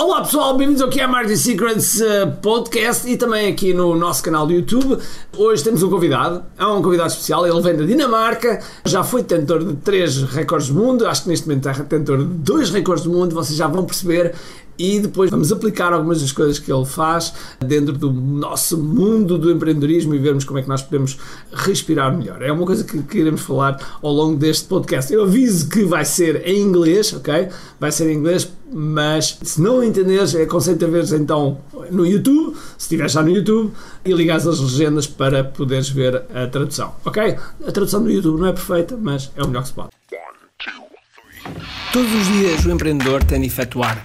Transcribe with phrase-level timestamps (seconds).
[0.00, 4.46] Olá pessoal, bem-vindos ao que é Secrets uh, Podcast e também aqui no nosso canal
[4.46, 4.96] do YouTube.
[5.36, 9.64] Hoje temos um convidado, é um convidado especial, ele vem da Dinamarca, já foi detentor
[9.64, 13.10] de 3 recordes do mundo, acho que neste momento é detentor de 2 recordes do
[13.10, 14.36] mundo, vocês já vão perceber
[14.78, 19.50] e depois vamos aplicar algumas das coisas que ele faz dentro do nosso mundo do
[19.50, 21.18] empreendedorismo e vermos como é que nós podemos
[21.52, 22.40] respirar melhor.
[22.42, 25.12] É uma coisa que, que iremos falar ao longo deste podcast.
[25.12, 27.48] Eu aviso que vai ser em inglês, ok?
[27.80, 31.58] Vai ser em inglês, mas se não entenderes, é aconselho a veres então
[31.90, 33.72] no YouTube, se estiver já no YouTube,
[34.04, 37.36] e ligares as legendas para poderes ver a tradução, ok?
[37.66, 39.88] A tradução do YouTube não é perfeita, mas é o melhor que se pode.
[41.92, 44.04] Todos os dias o empreendedor tem de efetuar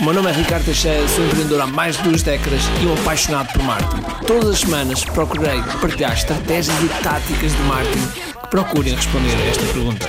[0.00, 2.94] O meu nome é Ricardo Teixeira, sou empreendedor há mais de duas décadas e um
[2.94, 4.02] apaixonado por marketing.
[4.26, 9.64] Todas as semanas procurei partilhar estratégias e táticas de marketing que procurem responder a esta
[9.72, 10.08] pergunta.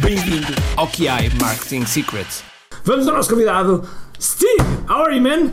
[0.00, 2.44] Bem-vindo ao QI Marketing Secrets.
[2.84, 3.88] Vamos ao nosso convidado,
[4.20, 4.62] Steve.
[4.88, 5.52] How are you, man?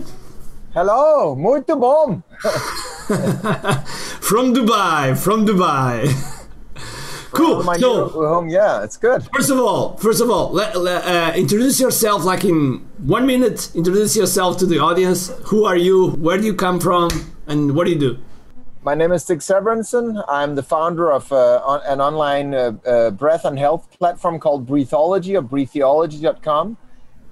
[0.75, 2.21] Hello, muito bom.
[4.19, 6.03] from Dubai, from Dubai.
[7.31, 7.63] Cool.
[7.63, 9.27] My so, home, yeah, it's good.
[9.33, 13.71] First of all, first of all, let, let, uh, introduce yourself like in one minute.
[13.73, 15.31] Introduce yourself to the audience.
[15.45, 16.11] Who are you?
[16.11, 17.09] Where do you come from?
[17.47, 18.19] And what do you do?
[18.83, 20.23] My name is Stig Severinsen.
[20.27, 25.37] I'm the founder of uh, an online uh, uh, breath and health platform called Breatheology
[25.37, 26.77] or breatheology.com.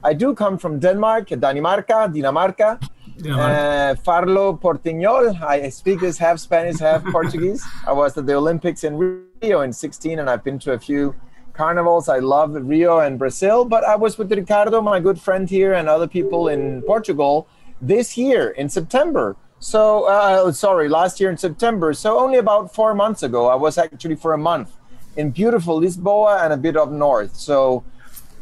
[0.04, 2.80] I do come from Denmark, Danimarca, Dinamarca.
[3.26, 5.42] Uh, Farlo Portunhol.
[5.42, 7.66] I speak this half Spanish, half Portuguese.
[7.86, 8.98] I was at the Olympics in
[9.42, 11.16] Rio in 16, and I've been to a few
[11.54, 12.08] carnivals.
[12.08, 15.90] I love Rio and Brazil, but I was with Ricardo, my good friend here, and
[15.90, 17.48] other people in Portugal
[17.82, 19.36] this year in September.
[19.60, 21.94] So, uh, sorry, last year in September.
[21.94, 24.72] So, only about four months ago, I was actually for a month
[25.18, 27.36] in beautiful Lisboa and a bit up north.
[27.36, 27.84] So,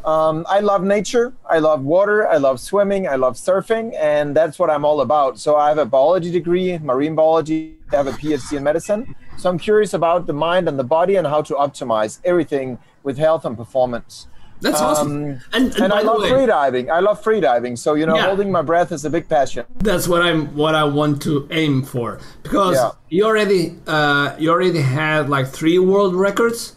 [0.07, 1.33] um, I love nature.
[1.49, 2.25] I love water.
[2.27, 3.09] I love swimming.
[3.09, 3.93] I love surfing.
[3.99, 5.37] And that's what I'm all about.
[5.37, 7.75] So I have a biology degree, marine biology.
[7.91, 9.13] I have a PhD in medicine.
[9.37, 13.17] So I'm curious about the mind and the body and how to optimize everything with
[13.17, 14.27] health and performance.
[14.61, 15.07] That's awesome.
[15.07, 16.89] Um, and, and, and I love free diving.
[16.89, 17.77] I love freediving.
[17.77, 18.25] So you know, yeah.
[18.25, 19.65] holding my breath is a big passion.
[19.79, 20.55] That's what I'm.
[20.55, 22.91] What I want to aim for because yeah.
[23.09, 26.76] you already, uh, you already had like three world records.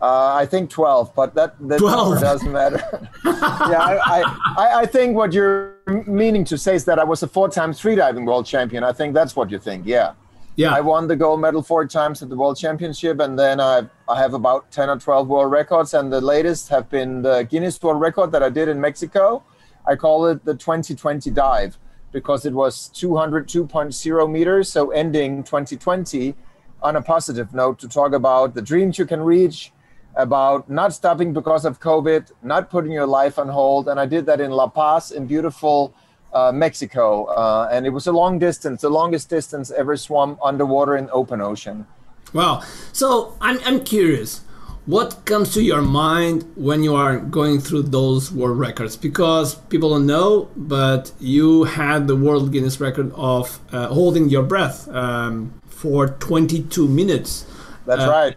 [0.00, 2.20] Uh, I think 12, but that, that 12.
[2.20, 2.82] doesn't matter.
[3.24, 4.22] yeah, I,
[4.58, 7.72] I, I, think what you're meaning to say is that I was a four time
[7.72, 8.84] freediving world champion.
[8.84, 9.86] I think that's what you think.
[9.86, 10.12] Yeah.
[10.56, 10.74] Yeah.
[10.74, 14.18] I won the gold medal four times at the world championship, and then I, I
[14.18, 18.00] have about 10 or 12 world records, and the latest have been the Guinness World
[18.00, 19.42] Record that I did in Mexico.
[19.86, 21.78] I call it the 2020 dive
[22.10, 26.34] because it was 202.0 meters, so ending 2020
[26.82, 29.72] on a positive note to talk about the dreams you can reach,
[30.16, 33.88] about not stopping because of COVID, not putting your life on hold.
[33.88, 35.94] And I did that in La Paz in beautiful
[36.32, 37.24] uh, Mexico.
[37.24, 41.40] Uh, and it was a long distance, the longest distance ever swum underwater in open
[41.40, 41.86] ocean.
[42.32, 42.62] Wow.
[42.92, 44.42] So I'm, I'm curious.
[44.86, 48.96] What comes to your mind when you are going through those world records?
[48.96, 54.44] Because people don't know, but you had the world Guinness record of uh, holding your
[54.44, 57.46] breath um, for 22 minutes.
[57.86, 58.36] That's uh, right.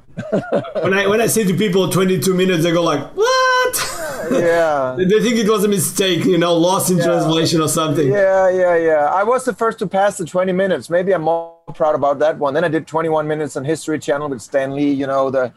[0.83, 3.99] when I when I say to people 22 minutes, they go like, "What?"
[4.31, 4.95] Yeah.
[4.97, 7.05] they think it was a mistake, you know, lost in yeah.
[7.05, 8.07] translation or something.
[8.07, 9.05] Yeah, yeah, yeah.
[9.11, 10.89] I was the first to pass the 20 minutes.
[10.89, 12.53] Maybe I'm more proud about that one.
[12.53, 15.51] Then I did 21 minutes on History Channel with Stan Lee, you know, the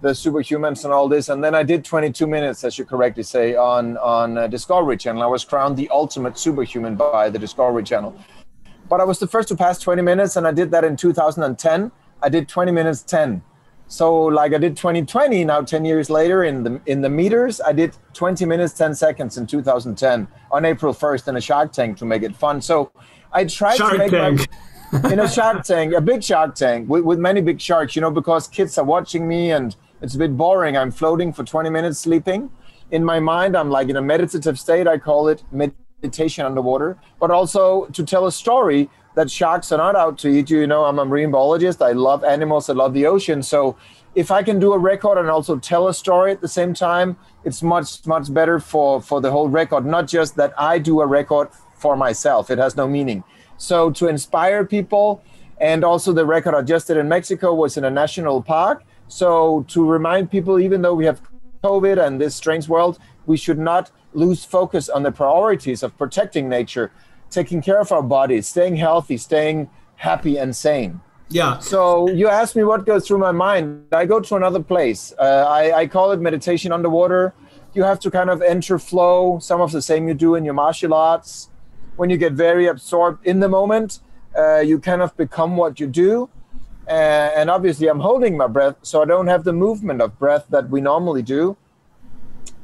[0.00, 3.54] the superhumans and all this and then i did 22 minutes as you correctly say
[3.54, 8.18] on on uh, discovery channel i was crowned the ultimate superhuman by the discovery channel
[8.88, 11.92] but i was the first to pass 20 minutes and i did that in 2010
[12.22, 13.42] I did 20 minutes 10.
[13.88, 17.72] So like I did 2020 now 10 years later in the in the meters I
[17.72, 22.04] did 20 minutes 10 seconds in 2010 on April 1st in a Shark Tank to
[22.04, 22.60] make it fun.
[22.60, 22.92] So
[23.32, 24.46] I tried shark to make tank.
[24.92, 28.02] My, in a Shark Tank, a big Shark Tank with, with many big sharks, you
[28.02, 30.76] know, because kids are watching me and it's a bit boring.
[30.76, 32.50] I'm floating for 20 minutes sleeping.
[32.90, 34.88] In my mind, I'm like in a meditative state.
[34.88, 39.96] I call it meditation underwater, but also to tell a story that sharks are not
[39.96, 40.60] out to eat you.
[40.60, 41.82] You know, I'm a marine biologist.
[41.82, 42.68] I love animals.
[42.70, 43.42] I love the ocean.
[43.42, 43.76] So
[44.14, 47.16] if I can do a record and also tell a story at the same time,
[47.44, 49.84] it's much much better for for the whole record.
[49.84, 52.50] Not just that I do a record for myself.
[52.50, 53.24] It has no meaning.
[53.56, 55.22] So to inspire people,
[55.58, 58.84] and also the record I just did in Mexico was in a national park.
[59.08, 61.20] So to remind people, even though we have
[61.62, 66.48] COVID and this strange world, we should not lose focus on the priorities of protecting
[66.48, 66.90] nature,
[67.30, 71.00] taking care of our bodies, staying healthy, staying happy and sane.
[71.28, 71.58] Yeah.
[71.58, 73.84] So you asked me what goes through my mind.
[73.92, 75.14] I go to another place.
[75.18, 77.32] Uh, I, I call it meditation underwater.
[77.72, 80.54] You have to kind of enter flow, some of the same you do in your
[80.54, 81.50] martial arts.
[81.96, 84.00] When you get very absorbed in the moment,
[84.36, 86.28] uh, you kind of become what you do.
[86.88, 90.46] Uh, and obviously, I'm holding my breath, so I don't have the movement of breath
[90.50, 91.56] that we normally do.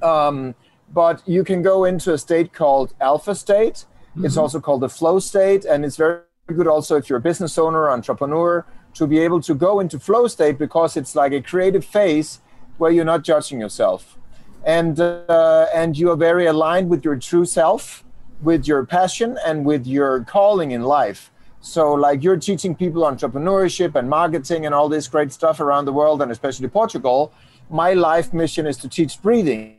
[0.02, 0.56] Um,
[0.92, 3.84] but you can go into a state called alpha state.
[4.16, 4.24] Mm-hmm.
[4.24, 7.58] It's also called the flow state, and it's very good also if you're a business
[7.58, 8.64] owner, entrepreneur,
[8.94, 12.40] to be able to go into flow state because it's like a creative phase
[12.78, 14.16] where you're not judging yourself,
[14.64, 18.04] and uh, and you are very aligned with your true self,
[18.40, 21.30] with your passion, and with your calling in life.
[21.60, 25.92] So, like you're teaching people entrepreneurship and marketing and all this great stuff around the
[25.92, 27.32] world, and especially Portugal.
[27.68, 29.75] My life mission is to teach breathing.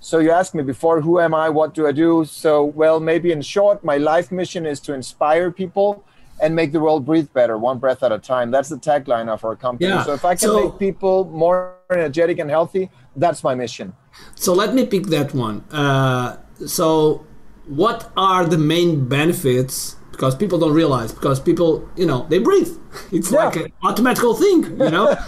[0.00, 1.48] So, you asked me before, who am I?
[1.48, 2.24] What do I do?
[2.24, 6.04] So, well, maybe in short, my life mission is to inspire people
[6.40, 8.50] and make the world breathe better, one breath at a time.
[8.50, 9.88] That's the tagline of our company.
[9.88, 10.04] Yeah.
[10.04, 13.94] So, if I can so, make people more energetic and healthy, that's my mission.
[14.34, 15.64] So, let me pick that one.
[15.70, 16.36] Uh,
[16.66, 17.26] so,
[17.66, 22.72] what are the main benefits because people don't realize because people you know they breathe.
[23.12, 23.44] It's yeah.
[23.44, 25.16] like an automatical thing you know?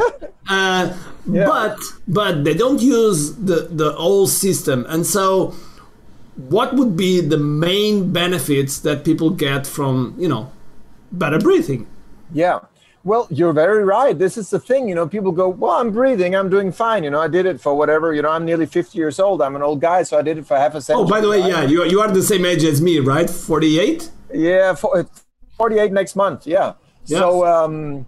[0.51, 0.97] Uh,
[1.31, 1.45] yeah.
[1.45, 4.87] but but they don't use the the old system.
[4.89, 5.55] And so
[6.55, 10.51] what would be the main benefits that people get from you know
[11.13, 11.87] better breathing?
[12.33, 12.61] Yeah.
[13.05, 14.19] Well you're very right.
[14.19, 17.11] This is the thing you know people go well i'm breathing i'm doing fine you
[17.11, 19.63] know i did it for whatever you know i'm nearly 50 years old i'm an
[19.63, 21.63] old guy so i did it for half a century oh by the way yeah
[21.63, 23.29] you, you are the same age as me right?
[23.31, 26.47] 48 yeah, 48 next month.
[26.47, 26.75] Yeah.
[27.07, 27.21] Yes.
[27.21, 28.07] So, um,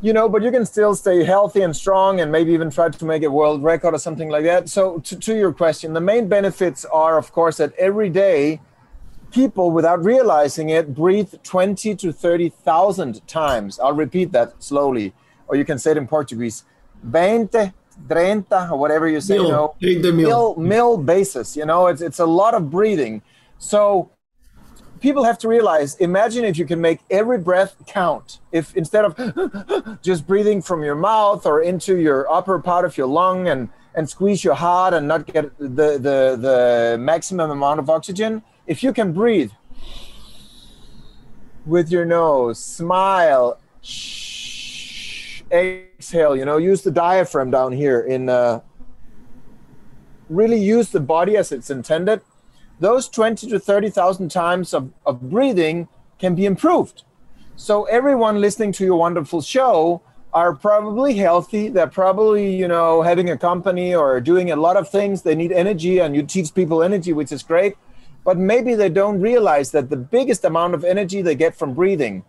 [0.00, 3.04] you know, but you can still stay healthy and strong and maybe even try to
[3.04, 4.68] make a world record or something like that.
[4.68, 8.60] So, to, to your question, the main benefits are, of course, that every day
[9.32, 13.78] people, without realizing it, breathe 20 to 30,000 times.
[13.80, 15.12] I'll repeat that slowly,
[15.48, 16.64] or you can say it in Portuguese
[17.10, 17.72] 20,
[18.08, 19.74] 30, or whatever you say, mil, you know,
[20.28, 21.56] mil, mil basis.
[21.56, 23.22] You know, it's, it's a lot of breathing.
[23.58, 24.10] So,
[25.00, 28.38] people have to realize imagine if you can make every breath count.
[28.52, 33.06] If instead of just breathing from your mouth or into your upper part of your
[33.06, 37.90] lung and and squeeze your heart and not get the the the maximum amount of
[37.90, 39.50] oxygen if you can breathe
[41.66, 43.58] with your nose smile
[45.50, 48.60] exhale you know use the diaphragm down here in uh,
[50.28, 52.20] really use the body as it's intended
[52.80, 55.88] those 20 to 30,000 times of, of breathing
[56.18, 57.02] can be improved.
[57.56, 60.02] So everyone listening to your wonderful show
[60.32, 61.68] are probably healthy.
[61.68, 65.22] They're probably, you know, having a company or doing a lot of things.
[65.22, 67.76] They need energy and you teach people energy, which is great.
[68.24, 72.24] But maybe they don't realize that the biggest amount of energy they get from breathing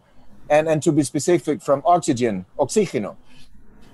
[0.50, 3.16] and, and to be specific from oxygen, oxígeno.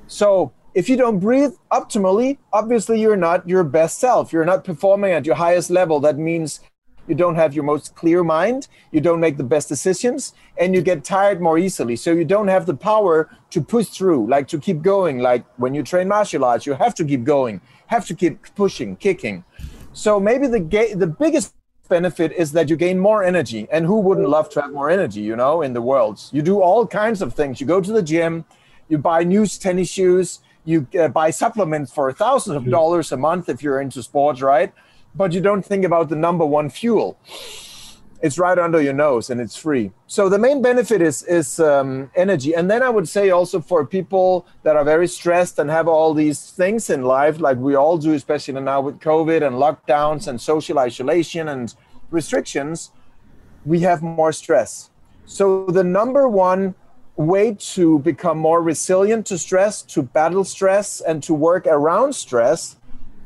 [0.08, 4.34] So if you don't breathe optimally, obviously you're not your best self.
[4.34, 6.02] You're not performing at your highest level.
[6.02, 6.60] That means
[7.08, 10.82] you don't have your most clear mind, you don't make the best decisions, and you
[10.82, 11.96] get tired more easily.
[11.96, 15.20] So you don't have the power to push through, like to keep going.
[15.20, 18.98] Like when you train martial arts, you have to keep going, have to keep pushing,
[18.98, 19.46] kicking.
[19.94, 21.54] So maybe the ga- the biggest
[21.88, 23.68] benefit is that you gain more energy.
[23.72, 26.20] And who wouldn't love to have more energy, you know, in the world?
[26.34, 27.62] You do all kinds of things.
[27.62, 28.44] You go to the gym,
[28.90, 33.48] you buy new tennis shoes, you uh, buy supplements for thousands of dollars a month
[33.50, 34.74] if you're into sports, right?
[35.14, 37.18] But you don't think about the number one fuel.
[38.22, 39.92] It's right under your nose and it's free.
[40.08, 42.56] So the main benefit is is um, energy.
[42.56, 46.14] And then I would say also for people that are very stressed and have all
[46.14, 50.42] these things in life, like we all do, especially now with COVID and lockdowns and
[50.42, 51.76] social isolation and
[52.10, 52.92] restrictions,
[53.64, 54.90] we have more stress.
[55.26, 56.74] So the number one
[57.18, 62.76] way to become more resilient to stress, to battle stress, and to work around stress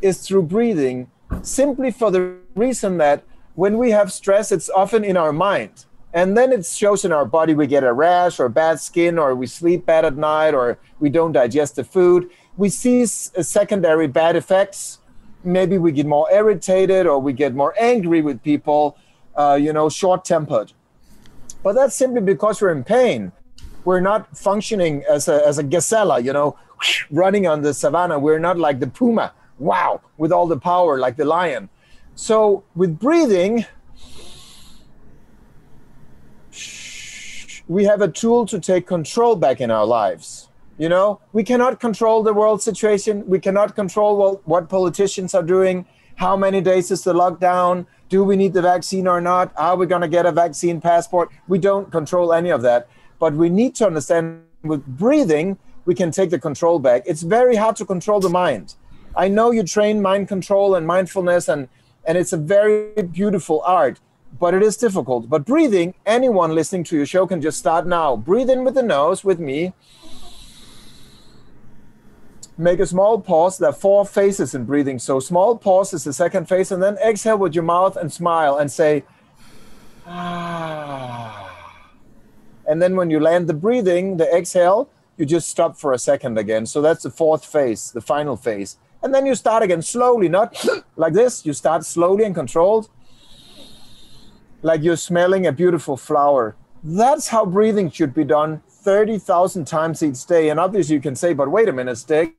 [0.01, 1.10] is through breathing,
[1.41, 3.24] simply for the reason that
[3.55, 5.86] when we have stress, it's often in our mind.
[6.13, 7.53] And then it shows in our body.
[7.53, 11.10] We get a rash or bad skin, or we sleep bad at night, or we
[11.10, 12.29] don't digest the food.
[12.58, 15.00] We see secondary bad effects.
[15.43, 18.98] Maybe we get more irritated, or we get more angry with people,
[19.36, 20.74] uh, you know, short tempered.
[21.62, 23.31] But that's simply because we're in pain
[23.86, 26.57] we're not functioning as a, as a gazelle, you know,
[27.12, 28.19] running on the savannah.
[28.19, 31.69] We're not like the puma, wow, with all the power like the lion.
[32.15, 33.65] So with breathing,
[37.67, 40.50] we have a tool to take control back in our lives.
[40.77, 43.27] You know, we cannot control the world situation.
[43.27, 45.86] We cannot control what, what politicians are doing.
[46.15, 47.86] How many days is the lockdown?
[48.09, 49.53] Do we need the vaccine or not?
[49.55, 51.29] Are we going to get a vaccine passport?
[51.48, 52.89] We don't control any of that.
[53.20, 57.04] But we need to understand with breathing, we can take the control back.
[57.06, 58.76] It's very hard to control the mind.
[59.16, 61.68] I know you train mind control and mindfulness, and,
[62.06, 64.00] and it's a very beautiful art
[64.38, 65.30] but it is difficult.
[65.30, 68.16] But breathing, anyone listening to your show can just start now.
[68.16, 69.74] Breathe in with the nose with me.
[72.58, 73.58] Make a small pause.
[73.58, 75.00] There are four phases in breathing.
[75.00, 78.58] So small pause is the second phase, and then exhale with your mouth and smile
[78.58, 79.04] and say,
[80.06, 81.49] ah.
[82.70, 86.38] And then when you land the breathing, the exhale, you just stop for a second
[86.38, 86.66] again.
[86.66, 88.78] So that's the fourth phase, the final phase.
[89.02, 91.46] And then you start again slowly, not like this.
[91.46, 92.90] You start slowly and controlled
[94.62, 96.56] like you're smelling a beautiful flower.
[96.84, 100.50] That's how breathing should be done 30,000 times each day.
[100.50, 102.36] And obviously, you can say, but wait a minute, Stig,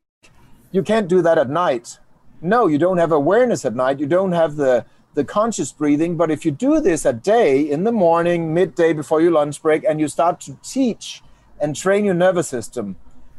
[0.70, 1.98] you can't do that at night.
[2.40, 4.00] No, you don't have awareness at night.
[4.00, 6.16] You don't have the, the conscious breathing.
[6.16, 9.84] But if you do this a day in the morning, midday before your lunch break,
[9.84, 11.22] and you start to teach
[11.60, 12.96] and train your nervous system,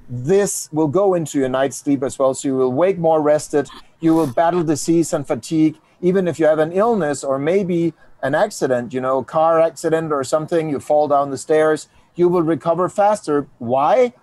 [0.09, 2.33] this will go into your night sleep as well.
[2.33, 3.69] So you will wake more rested.
[4.01, 5.77] You will battle disease and fatigue.
[6.01, 10.23] Even if you have an illness or maybe an accident, you know, car accident or
[10.23, 13.47] something, you fall down the stairs, you will recover faster.
[13.59, 14.13] Why?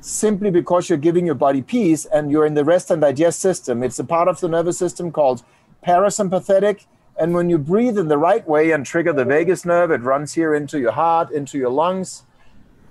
[0.00, 3.82] Simply because you're giving your body peace and you're in the rest and digest system.
[3.82, 5.42] It's a part of the nervous system called
[5.84, 6.86] parasympathetic.
[7.18, 10.34] And when you breathe in the right way and trigger the vagus nerve, it runs
[10.34, 12.24] here into your heart, into your lungs.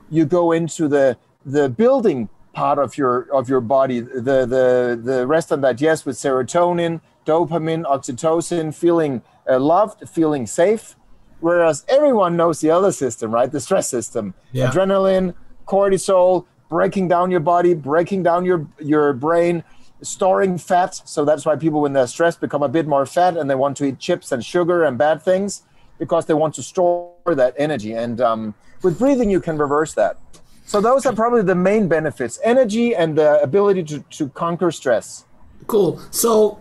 [0.10, 5.26] You go into the the building part of your of your body, the the the
[5.26, 10.96] rest and digest with serotonin, dopamine, oxytocin, feeling uh, loved, feeling safe.
[11.40, 13.52] Whereas everyone knows the other system, right?
[13.52, 14.70] The stress system, yeah.
[14.70, 15.34] adrenaline,
[15.66, 19.64] cortisol, breaking down your body, breaking down your your brain,
[20.02, 21.02] storing fat.
[21.06, 23.78] So that's why people, when they're stressed, become a bit more fat and they want
[23.78, 25.64] to eat chips and sugar and bad things
[26.00, 27.94] because they want to store that energy.
[27.94, 30.18] And um, with breathing, you can reverse that.
[30.66, 35.26] So those are probably the main benefits: energy and the ability to, to conquer stress.
[35.68, 36.00] Cool.
[36.12, 36.60] So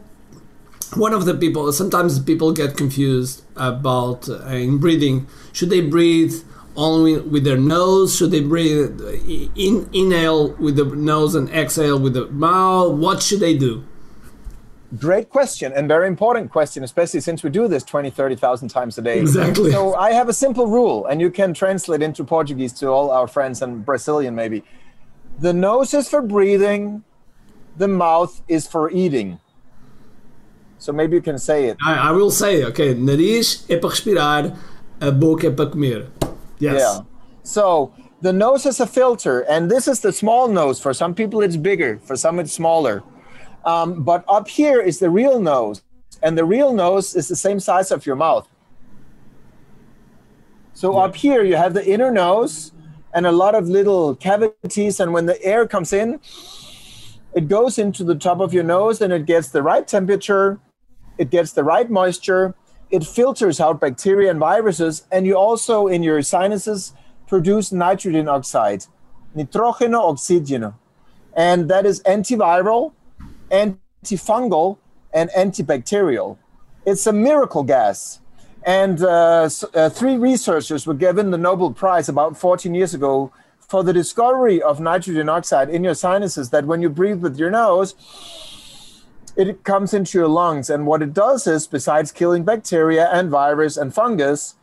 [0.95, 6.43] one of the people sometimes people get confused about uh, in breathing should they breathe
[6.77, 9.13] only with their nose should they breathe uh,
[9.55, 12.93] in, inhale with the nose and exhale with the mouth.
[12.93, 13.85] What should they do?
[14.99, 19.03] Great question and very important question especially since we do this 20 30,000 times a
[19.03, 19.21] day.
[19.21, 19.71] Exactly.
[19.71, 23.29] So i have a simple rule and you can translate into portuguese to all our
[23.29, 24.65] friends and brazilian maybe.
[25.39, 27.05] The nose is for breathing
[27.77, 29.39] the mouth is for eating.
[30.79, 31.77] So maybe you can say it.
[31.85, 34.57] I, I will say, okay, nariz é para respirar,
[35.01, 36.09] a boca é para comer.
[36.61, 36.81] Yes.
[36.81, 37.01] Yeah.
[37.43, 40.81] So the nose is a filter, and this is the small nose.
[40.81, 41.99] For some people, it's bigger.
[41.99, 43.03] For some, it's smaller.
[43.65, 45.83] Um, but up here is the real nose,
[46.23, 48.49] and the real nose is the same size of your mouth.
[50.75, 51.05] So yeah.
[51.05, 52.73] up here, you have the inner nose
[53.13, 56.21] and a lot of little cavities, and when the air comes in,
[57.35, 60.61] it goes into the top of your nose and it gets the right temperature
[61.21, 62.55] it gets the right moisture,
[62.91, 66.93] it filters out bacteria and viruses, and you also, in your sinuses,
[67.29, 68.87] produce nitrogen oxide,
[69.37, 70.75] nitrogeno oxígeno.
[71.35, 72.93] And that is antiviral,
[73.51, 74.79] antifungal,
[75.13, 76.39] and antibacterial.
[76.85, 78.21] It's a miracle gas.
[78.65, 83.85] And uh, uh, three researchers were given the Nobel Prize about 14 years ago for
[83.85, 87.95] the discovery of nitrogen oxide in your sinuses that when you breathe with your nose,
[89.49, 90.71] it comes into your lungs.
[90.71, 94.57] And what it does is, besides killing bacteria and virus and fungus,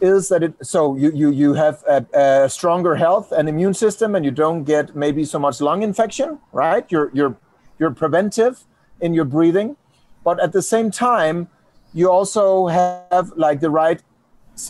[0.00, 4.14] is that it so you you you have a, a, stronger health and immune system,
[4.14, 6.90] and you don't get maybe so much lung infection, right?
[6.90, 7.36] You're you're
[7.78, 8.64] you're preventive
[9.00, 9.76] in your breathing,
[10.24, 11.48] but at the same time,
[11.92, 14.02] you also have like the right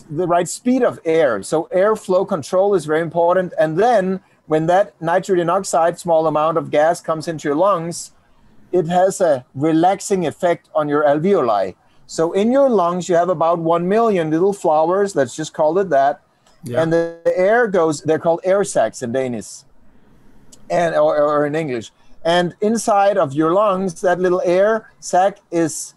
[0.09, 1.41] the right speed of air.
[1.43, 3.53] So airflow control is very important.
[3.59, 8.11] And then when that nitrogen oxide, small amount of gas comes into your lungs,
[8.71, 11.75] it has a relaxing effect on your alveoli.
[12.07, 15.89] So in your lungs, you have about 1 million little flowers, let's just call it
[15.89, 16.21] that.
[16.63, 16.81] Yeah.
[16.81, 19.63] And the, the, air goes, they're called air sacs in Danish
[20.69, 21.91] and or, or in English.
[22.25, 25.93] And inside of your lungs, that little air sac is,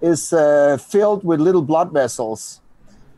[0.00, 2.60] is uh, filled with little blood vessels.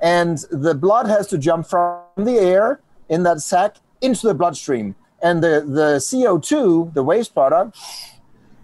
[0.01, 4.95] And the blood has to jump from the air in that sac into the bloodstream.
[5.23, 7.77] And the, the CO2, the waste product,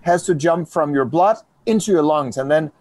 [0.04, 2.73] has to jump from your blood into your lungs and then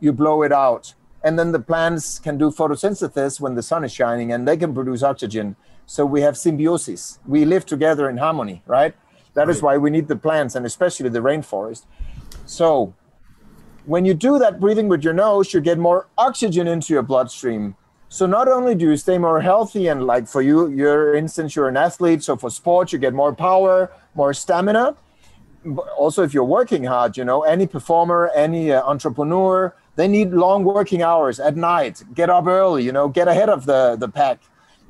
[0.00, 0.94] you blow it out.
[1.22, 4.74] And then the plants can do photosynthesis when the sun is shining and they can
[4.74, 5.56] produce oxygen.
[5.86, 7.18] So we have symbiosis.
[7.26, 8.94] We live together in harmony, right?
[9.34, 11.86] That is why we need the plants and especially the rainforest.
[12.46, 12.94] So
[13.84, 17.76] when you do that breathing with your nose, you get more oxygen into your bloodstream.
[18.08, 21.68] So not only do you stay more healthy and like for you, your instance, you're
[21.68, 22.22] an athlete.
[22.22, 24.96] So for sports, you get more power, more stamina.
[25.96, 30.64] Also, if you're working hard, you know, any performer, any uh, entrepreneur, they need long
[30.64, 32.02] working hours at night.
[32.14, 34.40] Get up early, you know, get ahead of the the pack,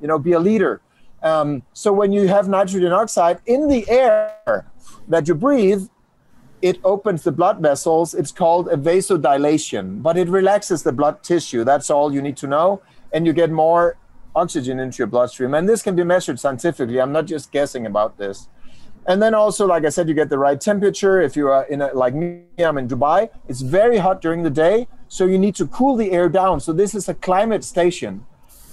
[0.01, 0.81] you know, be a leader.
[1.23, 4.67] Um, so when you have nitrogen oxide in the air
[5.09, 5.89] that you breathe,
[6.61, 8.15] it opens the blood vessels.
[8.15, 11.65] It's called a vasodilation, but it relaxes the blood tissue.
[11.65, 13.97] That's all you need to know, and you get more
[14.35, 15.55] oxygen into your bloodstream.
[15.55, 17.01] And this can be measured scientifically.
[17.01, 18.49] I'm not just guessing about this.
[19.07, 21.21] And then also, like I said, you get the right temperature.
[21.21, 23.29] If you are in a, like me, I'm in Dubai.
[23.49, 26.61] It's very hot during the day, so you need to cool the air down.
[26.61, 28.25] So this is a climate station.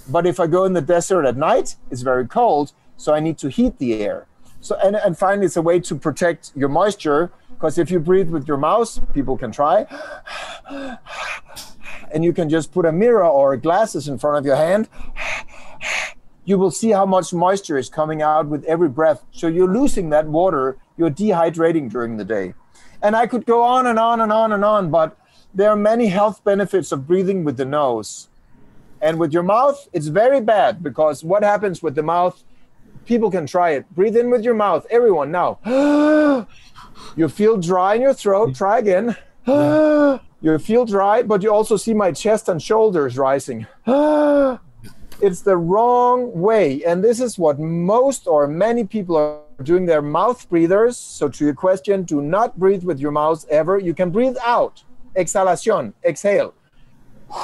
[0.08, 3.38] But if I go in the desert at night, it's very cold, so I need
[3.38, 4.26] to heat the air.
[4.60, 8.30] So and, and finally, it's a way to protect your moisture because if you breathe
[8.30, 9.86] with your mouth, people can try,
[12.12, 14.88] and you can just put a mirror or glasses in front of your hand
[16.44, 19.24] you will see how much moisture is coming out with every breath.
[19.32, 22.54] So you're losing that water, you're dehydrating during the day.
[23.02, 25.16] And I could go on and on and on and on, but
[25.54, 28.28] there are many health benefits of breathing with the nose.
[29.00, 32.42] And with your mouth, it's very bad because what happens with the mouth,
[33.04, 33.92] people can try it.
[33.94, 35.58] Breathe in with your mouth, everyone now.
[37.16, 39.16] you feel dry in your throat, try again.
[39.46, 43.66] you feel dry, but you also see my chest and shoulders rising
[45.22, 46.82] it's the wrong way.
[46.84, 50.96] And this is what most or many people are doing their mouth breathers.
[50.96, 53.78] So, to your question, do not breathe with your mouth ever.
[53.78, 54.82] You can breathe out,
[55.16, 56.54] exhalacion, exhale.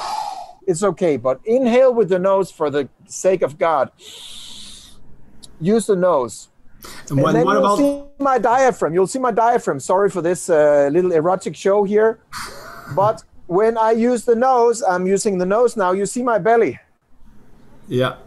[0.67, 3.89] It's okay, but inhale with the nose for the sake of God.
[5.59, 6.49] Use the nose.
[7.09, 7.77] And, and then you'll about...
[7.79, 8.93] see my diaphragm.
[8.93, 9.79] You'll see my diaphragm.
[9.79, 12.19] Sorry for this uh, little erotic show here.
[12.95, 15.91] But when I use the nose, I'm using the nose now.
[15.91, 16.79] You see my belly.
[17.89, 18.17] Yeah.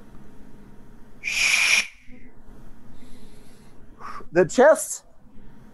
[4.33, 5.05] The chest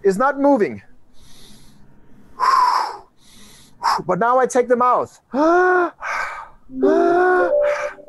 [0.03, 0.83] is not moving.
[4.07, 5.21] But now I take the mouth.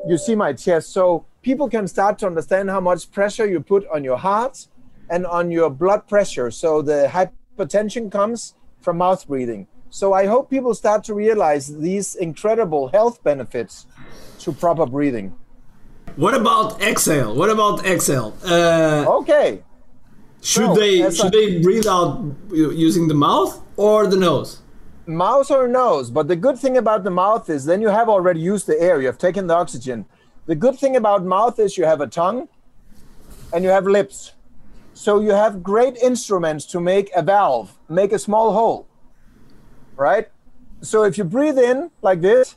[0.06, 0.92] you see my chest.
[0.92, 4.68] So people can start to understand how much pressure you put on your heart
[5.08, 6.50] and on your blood pressure.
[6.50, 9.66] So the hypertension comes from mouth breathing.
[9.88, 13.86] So I hope people start to realize these incredible health benefits
[14.40, 15.34] to proper breathing.
[16.16, 17.34] What about exhale?
[17.34, 18.36] What about exhale?
[18.44, 19.62] Uh, okay.
[20.42, 24.62] Should so, they should a, they breathe out using the mouth or the nose?
[25.06, 26.10] Mouth or nose.
[26.10, 29.00] But the good thing about the mouth is then you have already used the air.
[29.00, 30.06] You have taken the oxygen.
[30.46, 32.48] The good thing about mouth is you have a tongue
[33.52, 34.32] and you have lips.
[34.94, 38.86] So you have great instruments to make a valve, make a small hole.
[39.96, 40.28] Right?
[40.82, 42.56] So if you breathe in like this,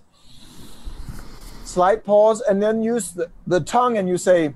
[1.74, 4.54] slight pause, and then use the, the tongue and you say,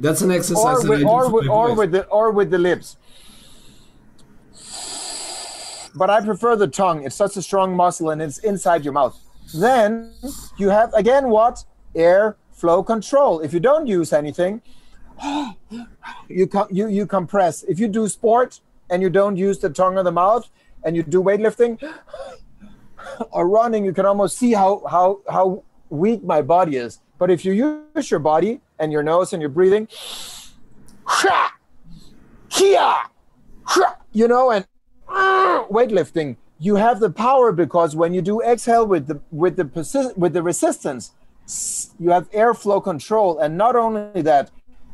[0.00, 0.84] That's an exercise.
[0.84, 2.96] Or with, or, with, or with the or with the lips.
[5.96, 7.04] But I prefer the tongue.
[7.04, 9.18] It's such a strong muscle and it's inside your mouth.
[9.52, 10.12] Then
[10.56, 11.64] you have again what?
[11.96, 13.40] Air flow control.
[13.40, 14.62] If you don't use anything,
[16.28, 17.64] you com- you you compress.
[17.64, 20.48] If you do sport and you don't use the tongue or the mouth,
[20.84, 21.80] and you do weightlifting
[23.30, 27.00] or running, you can almost see how how how weak my body is.
[27.18, 27.52] But if you
[27.94, 29.88] use your body and your nose and your breathing,
[34.12, 34.66] you know, and
[35.08, 40.16] weightlifting, you have the power because when you do exhale with the with the persist,
[40.18, 41.12] with the resistance,
[41.98, 44.50] you have airflow control, and not only that,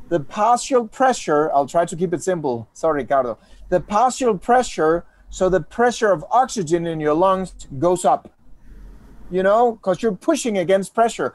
[0.09, 1.51] the partial pressure.
[1.53, 2.69] I'll try to keep it simple.
[2.75, 3.39] Sorry, Ricardo.
[3.71, 8.31] The partial pressure so the pressure of oxygen in your lungs goes up.
[9.33, 11.35] You know, because you're pushing against pressure.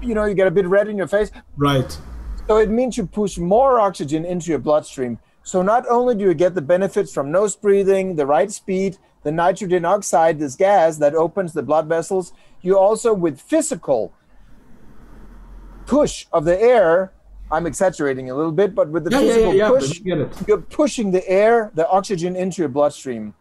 [0.00, 1.32] You know, you get a bit red in your face.
[1.56, 1.98] Right.
[2.46, 5.18] So it means you push more oxygen into your bloodstream.
[5.42, 9.32] So not only do you get the benefits from nose breathing, the right speed, the
[9.32, 14.12] nitrogen oxide, this gas that opens the blood vessels, you also with physical
[15.86, 17.12] push of the air
[17.50, 20.60] I'm exaggerating a little bit, but with the yeah, physical yeah, yeah, push, you you're
[20.60, 23.34] pushing the air, the oxygen into your bloodstream.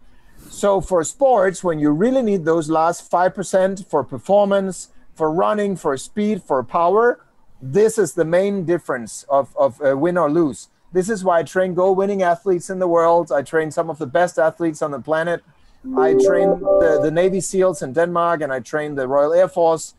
[0.49, 5.97] So for sports, when you really need those last 5% for performance, for running, for
[5.97, 7.25] speed, for power,
[7.61, 10.69] this is the main difference of, of uh, win or lose.
[10.93, 13.31] This is why I train goal winning athletes in the world.
[13.31, 15.43] I train some of the best athletes on the planet.
[15.97, 19.95] I train the, the Navy SEALs in Denmark and I train the Royal Air Force.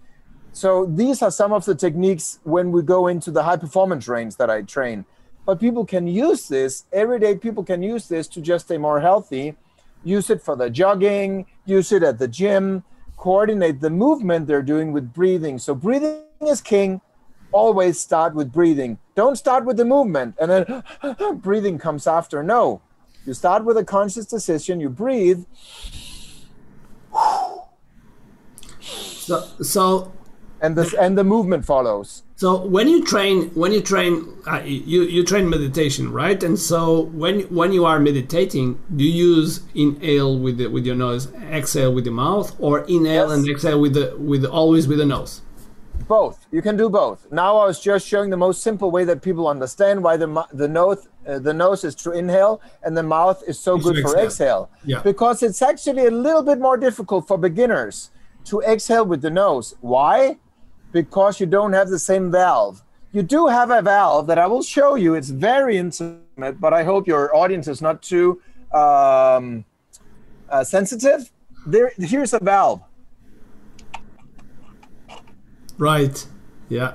[0.58, 4.34] So these are some of the techniques when we go into the high performance range
[4.38, 5.04] that I train.
[5.46, 9.54] But people can use this, everyday people can use this to just stay more healthy.
[10.02, 12.82] Use it for the jogging, use it at the gym,
[13.16, 15.60] coordinate the movement they're doing with breathing.
[15.60, 17.02] So breathing is king.
[17.52, 18.98] Always start with breathing.
[19.14, 20.82] Don't start with the movement and then
[21.36, 22.42] breathing comes after.
[22.42, 22.82] No.
[23.24, 25.44] You start with a conscious decision, you breathe.
[28.80, 30.12] So, so
[30.60, 32.22] and this and the movement follows.
[32.36, 36.40] So when you train, when you train, uh, you you train meditation, right?
[36.42, 40.96] And so when when you are meditating, do you use inhale with the, with your
[40.96, 43.38] nose, exhale with the mouth, or inhale yes.
[43.38, 45.42] and exhale with the with always with the nose?
[46.06, 46.46] Both.
[46.52, 47.26] You can do both.
[47.30, 50.68] Now I was just showing the most simple way that people understand why the the
[50.68, 54.70] nose uh, the nose is to inhale and the mouth is so good for exhale.
[54.84, 55.02] Yeah.
[55.02, 58.10] Because it's actually a little bit more difficult for beginners
[58.44, 59.74] to exhale with the nose.
[59.80, 60.38] Why?
[60.92, 62.82] Because you don't have the same valve.
[63.12, 65.14] You do have a valve that I will show you.
[65.14, 68.40] It's very intimate, but I hope your audience is not too
[68.72, 69.64] um,
[70.48, 71.30] uh, sensitive.
[71.66, 72.82] There, here's a valve.
[75.78, 76.26] Right.
[76.68, 76.94] Yeah.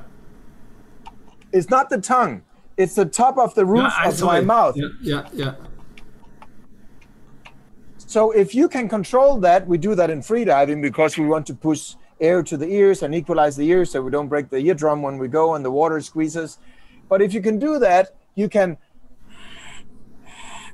[1.52, 2.44] It's not the tongue.
[2.78, 4.46] It's the top of the roof yeah, of my it.
[4.46, 4.76] mouth.
[4.76, 5.56] Yeah, yeah, yeah.
[7.98, 11.54] So if you can control that, we do that in freediving because we want to
[11.56, 15.02] push air to the ears and equalize the ears so we don't break the eardrum
[15.02, 16.58] when we go and the water squeezes.
[17.10, 18.78] But if you can do that, you can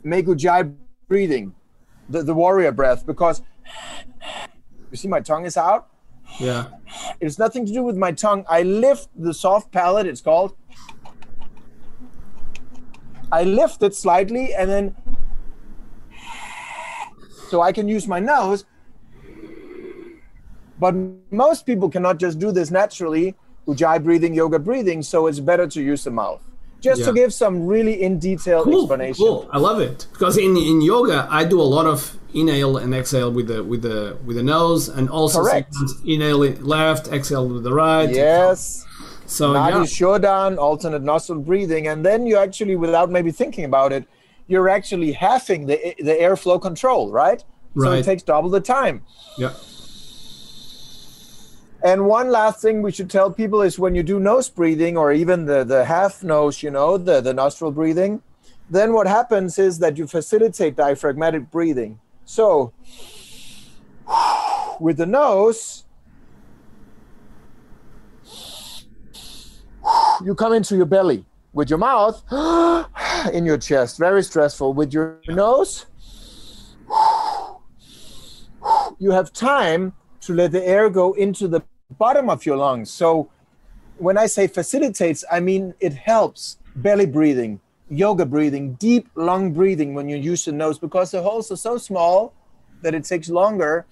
[0.03, 0.75] make ujjayi
[1.07, 1.55] breathing,
[2.07, 3.41] the, the warrior breath, because
[4.91, 5.89] you see my tongue is out.
[6.39, 6.67] Yeah.
[7.19, 8.45] It's nothing to do with my tongue.
[8.47, 10.55] I lift the soft palate, it's called.
[13.31, 14.95] I lift it slightly and then
[17.49, 18.65] so I can use my nose
[20.79, 20.95] but
[21.31, 23.35] most people cannot just do this naturally,
[23.67, 26.41] ujjayi breathing, yoga breathing, so it's better to use the mouth.
[26.81, 27.07] Just yeah.
[27.07, 29.25] to give some really in detail cool, explanation.
[29.25, 29.49] Cool.
[29.51, 33.31] I love it because in, in yoga I do a lot of inhale and exhale
[33.31, 35.43] with the with the with the nose and also
[36.05, 38.09] inhale left, exhale with the right.
[38.09, 38.85] Yes.
[39.25, 39.81] So Nadi yeah.
[39.81, 44.05] Shodhana, alternate nostril breathing, and then you actually, without maybe thinking about it,
[44.47, 47.43] you're actually halving the the airflow control, right?
[47.75, 47.87] Right.
[47.87, 49.03] So it takes double the time.
[49.37, 49.53] Yeah.
[51.81, 55.13] And one last thing we should tell people is when you do nose breathing or
[55.13, 58.21] even the, the half nose, you know, the, the nostril breathing,
[58.69, 61.99] then what happens is that you facilitate diaphragmatic breathing.
[62.25, 62.73] So
[64.79, 65.85] with the nose,
[70.23, 71.25] you come into your belly.
[71.51, 72.21] With your mouth,
[73.33, 74.73] in your chest, very stressful.
[74.73, 75.87] With your nose,
[78.99, 79.93] you have time
[80.29, 81.63] to let the air go into the
[81.97, 82.91] bottom of your lungs.
[82.91, 83.31] So
[83.97, 89.95] when I say facilitates, I mean it helps belly breathing, yoga breathing, deep lung breathing
[89.95, 92.31] when you use the nose because the holes are so small
[92.83, 93.87] that it takes longer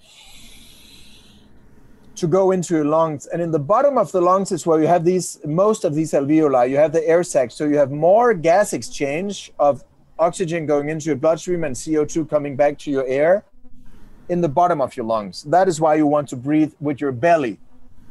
[2.14, 3.26] to go into your lungs.
[3.26, 6.12] And in the bottom of the lungs is where you have these most of these
[6.12, 6.70] alveoli.
[6.70, 9.82] You have the air sac, so you have more gas exchange of
[10.20, 13.42] oxygen going into your bloodstream and CO2 coming back to your air
[14.28, 15.42] in the bottom of your lungs.
[15.44, 17.58] That is why you want to breathe with your belly.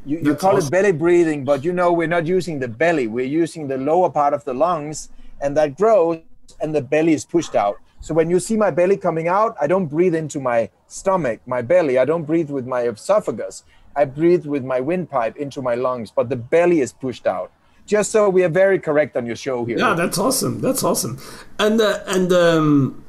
[0.04, 0.68] You, you call awesome.
[0.68, 3.06] it belly breathing, but you know we're not using the belly.
[3.06, 6.20] We're using the lower part of the lungs, and that grows,
[6.60, 7.78] and the belly is pushed out.
[8.00, 11.62] So when you see my belly coming out, I don't breathe into my stomach, my
[11.62, 11.98] belly.
[11.98, 13.64] I don't breathe with my esophagus.
[13.96, 17.50] I breathe with my windpipe into my lungs, but the belly is pushed out.
[17.86, 19.78] Just so we are very correct on your show here.
[19.78, 20.60] Yeah, that's awesome.
[20.60, 21.18] That's awesome.
[21.58, 23.04] And uh, and um,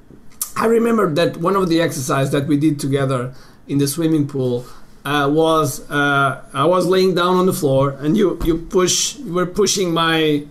[0.59, 3.33] I remember that one of the exercises that we did together
[3.69, 4.65] in the swimming pool
[5.05, 9.33] uh, was uh, I was laying down on the floor and you you push you
[9.33, 10.43] were pushing my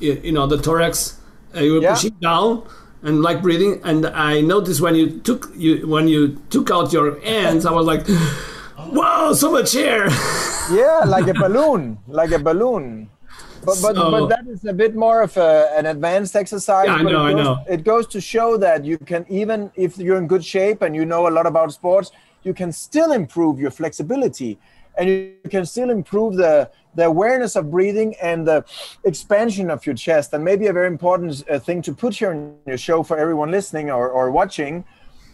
[0.00, 1.20] you know the thorax
[1.54, 1.92] uh, you were yeah.
[1.92, 2.66] pushing down
[3.02, 3.82] and like breathing.
[3.84, 7.84] And I noticed when you took you when you took out your hands I was
[7.84, 8.08] like
[8.96, 10.08] wow so much air.
[10.72, 13.10] Yeah like a balloon like a balloon
[13.64, 16.86] but but, so, but that is a bit more of a, an advanced exercise.
[16.86, 17.64] Yeah, I know, goes, I know.
[17.68, 21.04] It goes to show that you can even if you're in good shape and you
[21.04, 22.10] know a lot about sports,
[22.42, 24.58] you can still improve your flexibility,
[24.96, 28.64] and you can still improve the the awareness of breathing and the
[29.04, 30.32] expansion of your chest.
[30.32, 33.50] And maybe a very important uh, thing to put here in your show for everyone
[33.50, 34.84] listening or, or watching.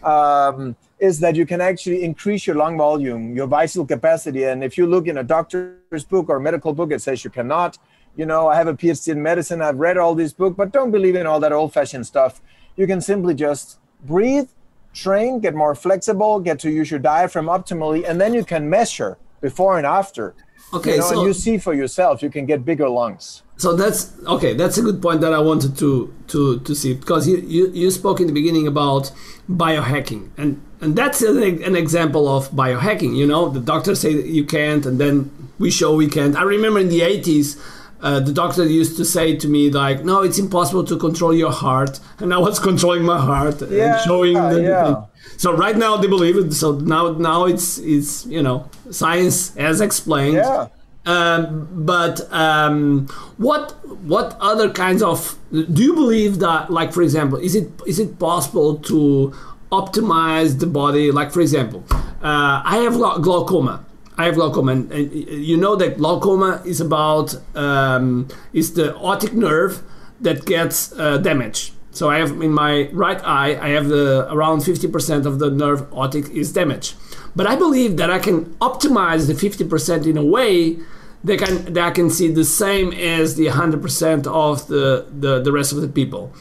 [0.03, 4.43] Um, is that you can actually increase your lung volume, your vital capacity.
[4.45, 7.77] And if you look in a doctor's book or medical book, it says you cannot
[8.17, 10.91] you know, I have a PhD in medicine, I've read all these books, but don't
[10.91, 12.41] believe in all that old fashioned stuff.
[12.75, 14.49] You can simply just breathe,
[14.93, 19.17] train, get more flexible, get to use your diaphragm optimally, and then you can measure
[19.39, 20.33] before and after.
[20.73, 23.43] Okay, you know, so you see for yourself, you can get bigger lungs.
[23.55, 24.53] so that's okay.
[24.53, 27.89] That's a good point that I wanted to to to see because you you, you
[27.91, 29.11] spoke in the beginning about
[29.49, 33.15] biohacking and and that's an, an example of biohacking.
[33.15, 36.35] You know, the doctors say that you can't, and then we show we can't.
[36.35, 37.57] I remember in the eighties.
[38.01, 41.51] Uh, the doctor used to say to me like, "No, it's impossible to control your
[41.51, 44.95] heart," and I was controlling my heart and Yeah, showing the yeah.
[45.37, 46.53] so right now they believe it.
[46.53, 50.35] So now now it's it's you know science as explained.
[50.37, 50.67] Yeah.
[51.07, 53.07] Um, but um,
[53.37, 53.71] what
[54.13, 58.19] what other kinds of do you believe that like for example is it is it
[58.19, 59.33] possible to
[59.71, 61.83] optimize the body like for example
[62.21, 63.85] uh, I have glau- glaucoma
[64.17, 69.33] I have glaucoma and, and you know that glaucoma is about um, is the optic
[69.33, 69.83] nerve
[70.21, 74.59] that gets uh, damaged so I have in my right eye, I have the around
[74.59, 76.93] 50% of the nerve optic is damaged.
[77.35, 80.77] But I believe that I can optimize the 50% in a way
[81.23, 85.51] that can that I can see the same as the 100% of the, the, the
[85.51, 86.31] rest of the people.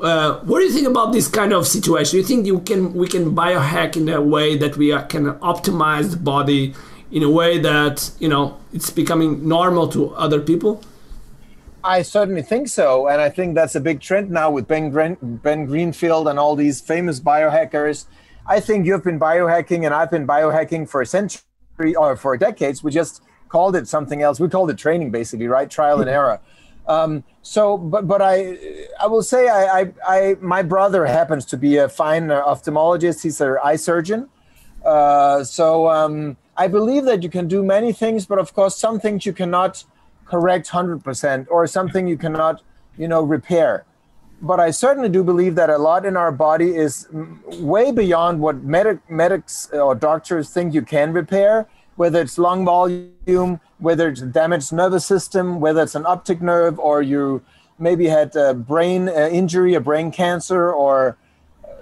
[0.00, 2.12] Uh, what do you think about this kind of situation?
[2.12, 5.24] Do you think you can we can biohack in a way that we are, can
[5.40, 6.74] optimize the body
[7.10, 10.82] in a way that you know it's becoming normal to other people?
[11.84, 15.16] I certainly think so, and I think that's a big trend now with Ben, Gren-
[15.22, 18.06] ben Greenfield and all these famous biohackers.
[18.46, 22.82] I think you've been biohacking, and I've been biohacking for a century or for decades.
[22.82, 24.40] We just called it something else.
[24.40, 25.70] We called it training, basically, right?
[25.70, 26.40] Trial and error.
[26.86, 28.56] Um, so, but but I
[28.98, 33.22] I will say I, I I my brother happens to be a fine ophthalmologist.
[33.22, 34.28] He's an eye surgeon.
[34.84, 38.98] Uh, so um, I believe that you can do many things, but of course, some
[38.98, 39.84] things you cannot
[40.24, 42.62] correct 100% or something you cannot,
[42.98, 43.84] you know, repair.
[44.42, 48.64] But I certainly do believe that a lot in our body is way beyond what
[48.64, 54.72] medic, medics or doctors think you can repair, whether it's lung volume, whether it's damaged
[54.72, 57.42] nervous system, whether it's an optic nerve, or you
[57.78, 61.16] maybe had a brain uh, injury, a brain cancer, or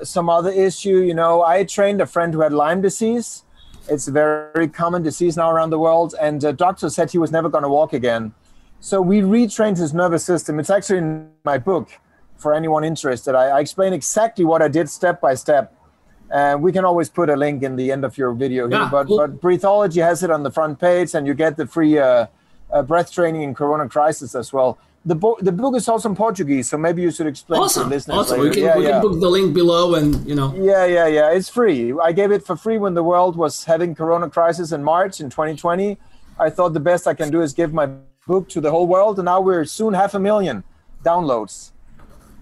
[0.02, 0.98] some other issue.
[0.98, 3.42] You know, I trained a friend who had Lyme disease.
[3.88, 7.30] It's a very common disease now around the world, and the doctor said he was
[7.30, 8.32] never going to walk again.
[8.80, 10.58] So we retrained his nervous system.
[10.58, 11.90] It's actually in my book
[12.36, 13.34] for anyone interested.
[13.34, 15.72] I, I explain exactly what I did step by step.
[16.30, 18.78] And we can always put a link in the end of your video here.
[18.78, 19.18] Yeah, but, cool.
[19.18, 22.26] but Breatheology has it on the front page, and you get the free uh,
[22.72, 24.78] uh, breath training in Corona crisis as well.
[25.06, 27.88] The, bo- the book is also in Portuguese, so maybe you should explain to Awesome,
[27.88, 28.40] listeners awesome.
[28.40, 28.50] later.
[28.50, 28.90] We can yeah, we yeah.
[28.90, 30.52] can book the link below, and you know.
[30.56, 31.30] Yeah, yeah, yeah.
[31.30, 31.94] It's free.
[32.02, 35.30] I gave it for free when the world was having Corona crisis in March in
[35.30, 35.96] 2020.
[36.40, 37.88] I thought the best I can do is give my
[38.26, 40.64] book to the whole world, and now we're soon half a million
[41.04, 41.70] downloads.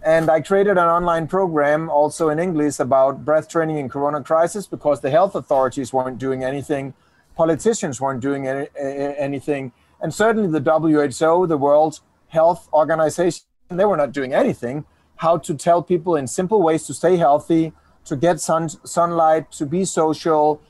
[0.03, 4.67] And I created an online program also in English about breath training in Corona crisis
[4.67, 6.95] because the health authorities weren't doing anything,
[7.37, 12.01] politicians weren't doing any, anything, and certainly the WHO, the World
[12.35, 14.85] Health Organization, they were not doing anything.
[15.17, 17.73] How to tell people in simple ways to stay healthy,
[18.05, 20.61] to get sun, sunlight, to be social,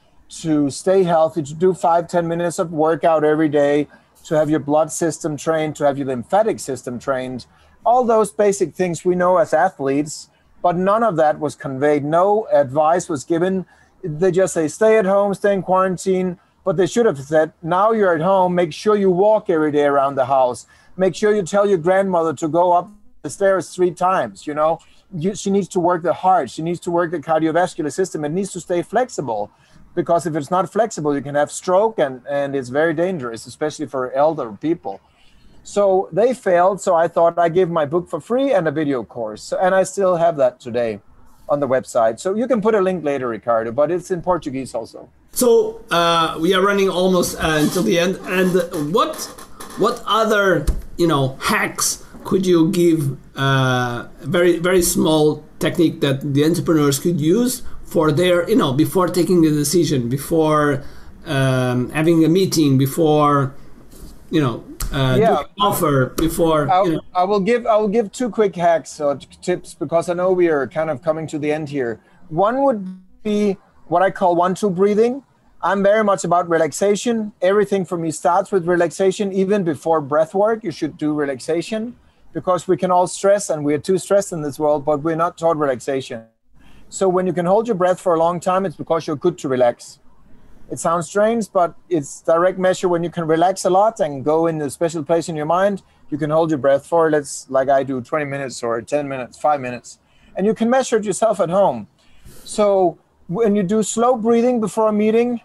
[0.43, 3.89] to stay healthy, to do five ten minutes of workout every day,
[4.27, 7.47] to have your blood system trained, to have your lymphatic system trained.
[7.85, 10.29] All those basic things we know as athletes,
[10.63, 12.05] but none of that was conveyed.
[12.05, 13.67] No advice was given.
[14.03, 16.39] They just say, stay at home, stay in quarantine.
[16.65, 19.85] But they should have said, now you're at home, make sure you walk every day
[19.85, 20.67] around the house.
[20.97, 22.91] Make sure you tell your grandmother to go up
[23.23, 24.47] the stairs three times.
[24.47, 24.79] You know,
[25.13, 28.25] you, she needs to work the heart, she needs to work the cardiovascular system.
[28.25, 29.51] It needs to stay flexible
[29.95, 33.87] because if it's not flexible, you can have stroke and, and it's very dangerous, especially
[33.87, 35.01] for elder people.
[35.63, 36.81] So they failed.
[36.81, 39.53] So I thought I give my book for free and a video course.
[39.53, 41.01] And I still have that today
[41.49, 42.21] on the website.
[42.21, 45.09] So you can put a link later, Ricardo, but it's in Portuguese also.
[45.33, 48.17] So uh, we are running almost uh, until the end.
[48.25, 49.17] And what
[49.79, 53.17] what other you know hacks could you give?
[53.37, 59.09] Uh, very very small technique that the entrepreneurs could use for their you know before
[59.09, 60.83] taking the decision, before
[61.27, 63.55] um, having a meeting, before
[64.31, 65.27] you know uh, Yeah.
[65.29, 67.01] doing an offer, before I, you know.
[67.15, 70.49] I will give I will give two quick hacks or tips because I know we
[70.49, 72.01] are kind of coming to the end here.
[72.29, 72.87] One would
[73.23, 73.57] be
[73.89, 75.23] what I call one-two breathing.
[75.65, 77.33] I'm very much about relaxation.
[77.41, 79.33] Everything for me starts with relaxation.
[79.33, 81.97] Even before breath work, you should do relaxation
[82.35, 85.17] because we can all stress and we are too stressed in this world, but we're
[85.17, 86.27] not taught relaxation.
[86.91, 89.39] So when you can hold your breath for a long time, it's because you're good
[89.39, 90.01] to relax.
[90.71, 94.47] It sounds strange, but it's direct measure when you can relax a lot and go
[94.47, 95.83] in a special place in your mind.
[96.11, 99.39] You can hold your breath for let's like I do 20 minutes or 10 minutes,
[99.39, 99.99] five minutes,
[100.37, 101.89] and you can measure it yourself at home.
[102.45, 102.99] So
[103.29, 105.41] when you do slow breathing before a meeting,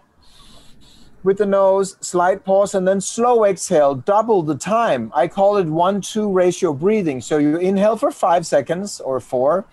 [1.22, 5.12] with the nose, slight pause, and then slow exhale, double the time.
[5.14, 7.20] I call it one two ratio breathing.
[7.20, 9.66] So you inhale for five seconds or four,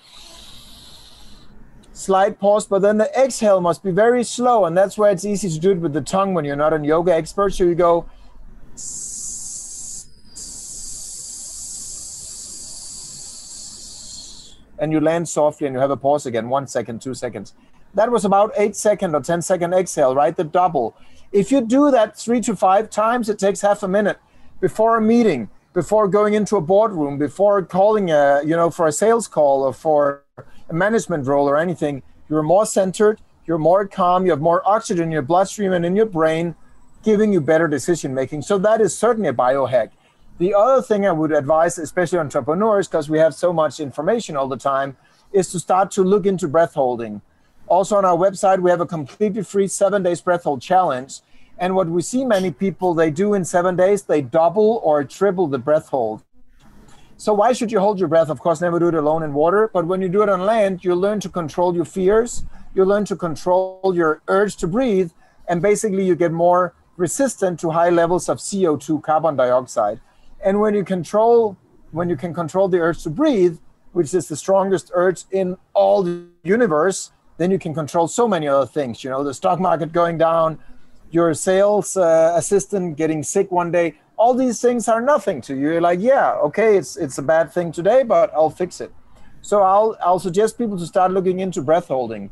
[1.93, 4.65] slight pause, but then the exhale must be very slow.
[4.65, 6.85] And that's why it's easy to do it with the tongue when you're not a
[6.85, 7.53] yoga expert.
[7.53, 8.09] So you go,
[14.79, 17.53] and you land softly and you have a pause again, one second, two seconds.
[17.97, 20.37] That was about eight second or 10 second exhale, right?
[20.37, 20.95] The double.
[21.31, 24.19] If you do that three to five times, it takes half a minute
[24.61, 28.91] before a meeting, before going into a boardroom, before calling a, you know, for a
[28.91, 30.23] sales call or for
[30.69, 32.03] a management role or anything.
[32.29, 35.95] You're more centered, you're more calm, you have more oxygen in your bloodstream and in
[35.95, 36.53] your brain,
[37.01, 38.43] giving you better decision making.
[38.43, 39.89] So that is certainly a biohack.
[40.37, 44.47] The other thing I would advise, especially entrepreneurs, because we have so much information all
[44.47, 44.97] the time,
[45.33, 47.23] is to start to look into breath holding.
[47.67, 51.19] Also on our website, we have a completely free seven days breath hold challenge.
[51.57, 55.47] And what we see many people they do in seven days, they double or triple
[55.47, 56.23] the breath hold.
[57.17, 58.29] So why should you hold your breath?
[58.29, 59.69] Of course, never do it alone in water.
[59.73, 62.45] But when you do it on land, you learn to control your fears.
[62.75, 65.11] You learn to control your urge to breathe,
[65.47, 69.99] and basically you get more resistant to high levels of CO2, carbon dioxide.
[70.45, 71.57] And when you control,
[71.91, 73.57] when you can control the urge to breathe,
[73.93, 78.47] which is the strongest urge in all the universe, then you can control so many
[78.47, 79.03] other things.
[79.03, 80.59] You know, the stock market going down,
[81.11, 83.95] your sales uh, assistant getting sick one day.
[84.17, 85.71] All these things are nothing to you.
[85.71, 88.91] You're like, yeah, okay, it's it's a bad thing today, but I'll fix it.
[89.41, 92.31] So I'll I'll suggest people to start looking into breath holding.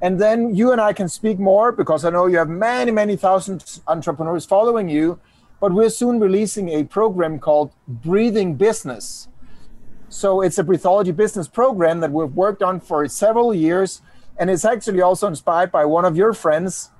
[0.00, 3.16] And then you and I can speak more because I know you have many, many
[3.16, 5.20] thousand entrepreneurs following you.
[5.60, 9.28] But we're soon releasing a program called Breathing Business.
[10.08, 14.02] So it's a Breatheology business program that we've worked on for several years
[14.38, 16.90] and it's actually also inspired by one of your friends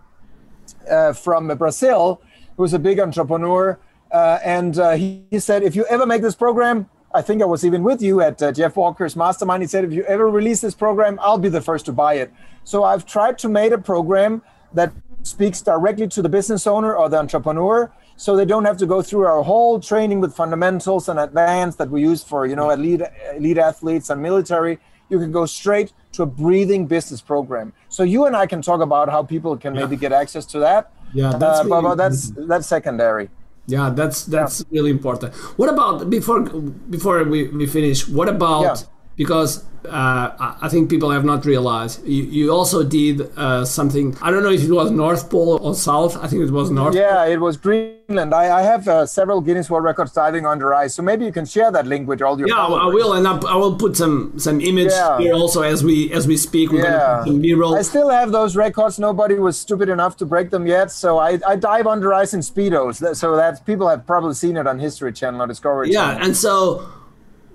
[0.91, 2.21] uh, from Brazil,
[2.57, 3.79] who's a big entrepreneur.
[4.11, 7.47] Uh, and uh, he, he, said, if you ever make this program, I think I
[7.47, 9.63] was even with you at uh, Jeff Walker's mastermind.
[9.63, 12.33] He said, if you ever release this program, I'll be the first to buy it.
[12.65, 14.43] So I've tried to make a program
[14.75, 14.93] that
[15.23, 19.03] speaks directly to the business owner or the entrepreneur so they don't have to go
[19.03, 23.03] through our whole training with fundamentals and advanced that we use for you know elite
[23.35, 27.73] elite athletes and military you can go straight to a breathing business program.
[27.89, 29.81] So you and I can talk about how people can yeah.
[29.83, 30.93] maybe get access to that.
[31.15, 33.29] Yeah, that's uh, really, but, that's that's secondary.
[33.67, 34.79] Yeah, that's that's yeah.
[34.79, 35.35] really important.
[35.57, 38.09] What about before before we, we finish?
[38.09, 38.77] What about yeah.
[39.17, 42.07] because uh, I think people have not realized.
[42.07, 44.17] You, you also did uh, something.
[44.23, 46.17] I don't know if it was North Pole or South.
[46.17, 46.95] I think it was North.
[46.95, 47.33] Yeah, Pole.
[47.33, 48.35] it was Greenland.
[48.35, 50.95] I, I have uh, several Guinness World Records diving under ice.
[50.95, 52.49] So maybe you can share that link with all your.
[52.49, 52.83] Yeah, followers.
[52.83, 55.19] I will, and I, will put some some image yeah.
[55.19, 56.71] here also as we as we speak.
[56.71, 57.25] We're yeah.
[57.27, 57.77] B-roll.
[57.77, 58.99] I still have those records.
[58.99, 60.91] Nobody was stupid enough to break them yet.
[60.91, 63.17] So I, I dive under ice in speedos.
[63.17, 65.91] So that people have probably seen it on History Channel or Discovery.
[65.91, 66.27] Yeah, Channel.
[66.27, 66.89] and so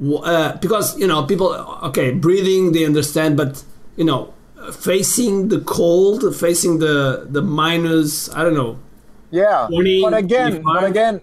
[0.01, 3.63] uh, because you know people okay breathing they understand but
[3.95, 4.33] you know
[4.73, 8.77] facing the cold facing the the minus i don't know
[9.31, 10.63] yeah 20, but again 25.
[10.73, 11.21] but again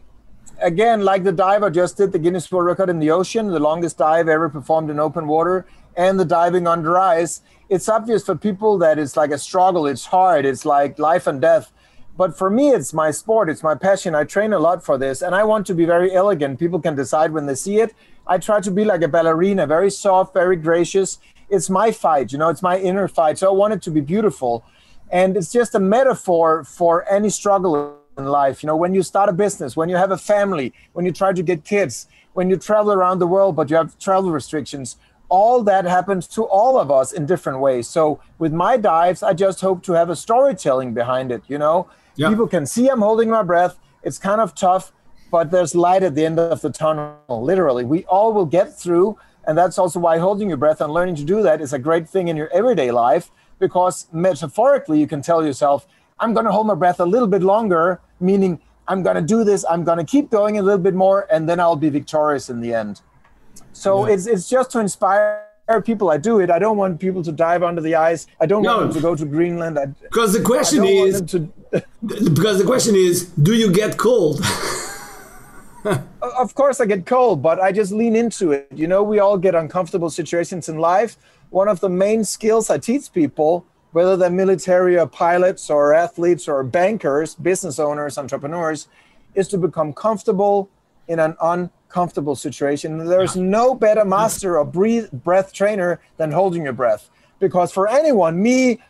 [0.60, 3.98] again like the diver just did the guinness world record in the ocean the longest
[3.98, 8.78] dive ever performed in open water and the diving under ice it's obvious for people
[8.78, 11.72] that it's like a struggle it's hard it's like life and death
[12.16, 15.22] but for me it's my sport it's my passion i train a lot for this
[15.22, 17.94] and i want to be very elegant people can decide when they see it
[18.26, 21.18] I try to be like a ballerina, very soft, very gracious.
[21.50, 23.38] It's my fight, you know, it's my inner fight.
[23.38, 24.64] So I want it to be beautiful.
[25.10, 28.62] And it's just a metaphor for any struggle in life.
[28.62, 31.32] You know, when you start a business, when you have a family, when you try
[31.32, 34.96] to get kids, when you travel around the world, but you have travel restrictions,
[35.28, 37.88] all that happens to all of us in different ways.
[37.88, 41.42] So with my dives, I just hope to have a storytelling behind it.
[41.46, 42.28] You know, yeah.
[42.28, 43.78] people can see I'm holding my breath.
[44.02, 44.92] It's kind of tough,
[45.30, 47.84] but there's light at the end of the tunnel, literally.
[47.84, 49.18] We all will get through.
[49.46, 52.08] And that's also why holding your breath and learning to do that is a great
[52.08, 55.86] thing in your everyday life because metaphorically you can tell yourself,
[56.18, 59.44] I'm going to hold my breath a little bit longer, meaning I'm going to do
[59.44, 62.50] this, I'm going to keep going a little bit more, and then I'll be victorious
[62.50, 63.00] in the end.
[63.72, 64.14] So yeah.
[64.14, 65.43] it's, it's just to inspire
[65.82, 66.10] people.
[66.10, 66.50] I do it.
[66.50, 68.26] I don't want people to dive under the ice.
[68.40, 68.76] I don't no.
[68.76, 69.78] want them to go to Greenland.
[69.78, 71.38] I, because the question is, to...
[72.06, 74.40] because the question is, do you get cold?
[75.84, 78.68] of course, I get cold, but I just lean into it.
[78.74, 81.16] You know, we all get uncomfortable situations in life.
[81.50, 86.48] One of the main skills I teach people, whether they're military or pilots or athletes
[86.48, 88.88] or bankers, business owners, entrepreneurs,
[89.34, 90.68] is to become comfortable
[91.06, 91.36] in an
[91.94, 92.98] uncomfortable situation.
[93.06, 98.42] There's no better master or breathe, breath trainer than holding your breath because for anyone,
[98.42, 98.80] me,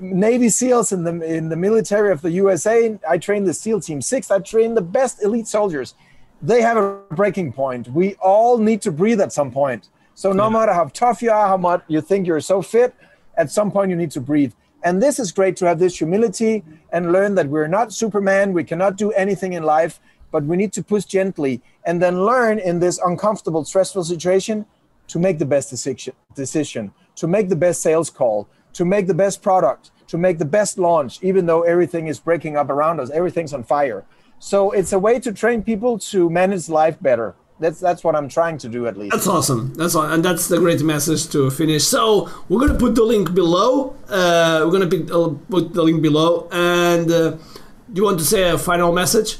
[0.00, 4.02] Navy SEALs in the in the military of the USA, I train the SEAL Team
[4.02, 4.30] Six.
[4.30, 5.94] I train the best elite soldiers.
[6.42, 7.88] They have a breaking point.
[7.88, 9.88] We all need to breathe at some point.
[10.14, 10.58] So no yeah.
[10.58, 12.94] matter how tough you are, how much you think you're so fit,
[13.36, 14.52] at some point you need to breathe.
[14.84, 18.52] And this is great to have this humility and learn that we're not Superman.
[18.52, 19.98] We cannot do anything in life,
[20.34, 24.66] but we need to push gently and then learn in this uncomfortable, stressful situation
[25.06, 29.14] to make the best decision, decision to make the best sales call, to make the
[29.14, 33.10] best product, to make the best launch, even though everything is breaking up around us,
[33.10, 34.04] everything's on fire.
[34.40, 37.36] So it's a way to train people to manage life better.
[37.60, 39.12] That's that's what I'm trying to do at least.
[39.14, 39.72] That's awesome.
[39.74, 41.84] That's and that's the great message to finish.
[41.84, 43.94] So we're gonna put the link below.
[44.08, 46.48] Uh, we're gonna uh, put the link below.
[46.50, 49.38] And uh, do you want to say a final message?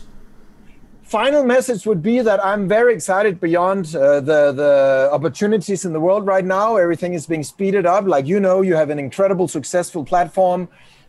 [1.14, 6.00] Final message would be that I'm very excited beyond uh, the the opportunities in the
[6.00, 6.74] world right now.
[6.74, 8.04] Everything is being speeded up.
[8.14, 10.66] Like you know, you have an incredible, successful platform.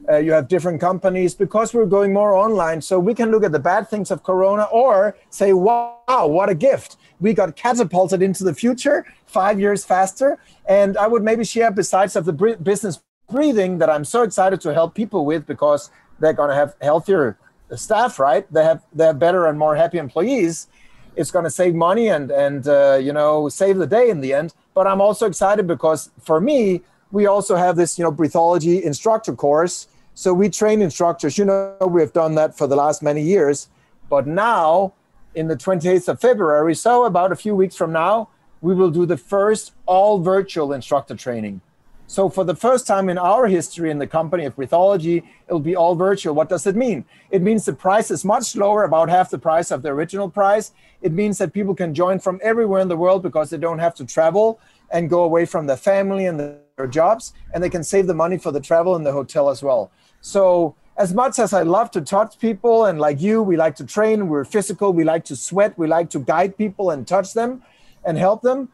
[0.07, 2.79] Uh, you have different companies because we're going more online.
[2.83, 6.57] So we can look at the bad things of Corona or say, wow, what a
[6.67, 6.97] gift.
[7.19, 10.37] We got catapulted into the future five years faster.
[10.67, 14.69] And I would maybe share, besides of the business breathing, that I'm so excited to
[14.71, 15.89] help people with because
[16.19, 17.39] they're going to have healthier
[17.75, 18.51] staff, right?
[18.51, 20.67] They have they have better and more happy employees.
[21.15, 24.33] It's going to save money and and uh, you know save the day in the
[24.33, 24.53] end.
[24.73, 29.33] But I'm also excited because for me, we also have this you know Breatheology instructor
[29.35, 29.87] course.
[30.13, 31.37] So we train instructors.
[31.37, 33.67] You know, we have done that for the last many years.
[34.09, 34.93] But now,
[35.33, 38.29] in the 28th of February, so about a few weeks from now,
[38.61, 41.61] we will do the first all virtual instructor training.
[42.07, 45.75] So for the first time in our history in the company of Breatheology, it'll be
[45.75, 46.35] all virtual.
[46.35, 47.03] What does it mean?
[47.31, 50.71] It means the price is much lower, about half the price of the original price.
[51.01, 53.95] It means that people can join from everywhere in the world because they don't have
[53.95, 54.59] to travel
[54.91, 58.37] and go away from their family and their jobs, and they can save the money
[58.37, 59.91] for the travel and the hotel as well.
[60.21, 63.85] So as much as I love to touch people and like you, we like to
[63.85, 67.63] train, we're physical, we like to sweat, we like to guide people and touch them
[68.05, 68.69] and help them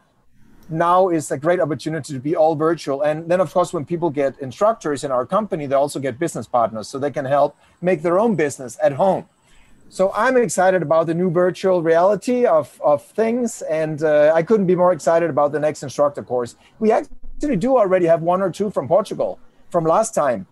[0.72, 3.02] now is a great opportunity to be all virtual.
[3.02, 6.46] And then, of course, when people get instructors in our company, they also get business
[6.46, 9.26] partners so they can help make their own business at home.
[9.88, 14.66] So I'm excited about the new virtual reality of, of things, and uh, I couldn't
[14.66, 16.56] be more excited about the next instructor course.
[16.78, 20.46] We actually do already have one or two from Portugal from last time,